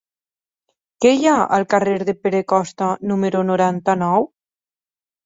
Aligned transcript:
Què 1.03 1.11
hi 1.17 1.27
ha 1.31 1.35
al 1.57 1.65
carrer 1.73 1.97
de 2.07 2.15
Pere 2.23 2.39
Costa 2.53 2.87
número 3.13 3.45
noranta-nou? 3.51 4.27